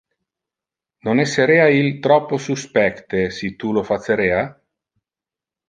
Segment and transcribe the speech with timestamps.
[1.01, 4.59] Non esserea il troppo suspecte si tu lo facerea?